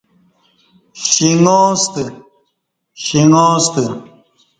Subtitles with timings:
[1.07, 2.05] شینگاستہ